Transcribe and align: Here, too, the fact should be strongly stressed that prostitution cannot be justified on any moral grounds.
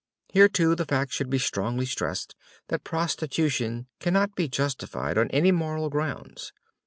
Here, 0.33 0.49
too, 0.49 0.73
the 0.73 0.87
fact 0.87 1.13
should 1.13 1.29
be 1.29 1.37
strongly 1.37 1.85
stressed 1.85 2.33
that 2.69 2.83
prostitution 2.83 3.85
cannot 3.99 4.33
be 4.33 4.47
justified 4.49 5.15
on 5.15 5.29
any 5.29 5.51
moral 5.51 5.91
grounds. 5.91 6.51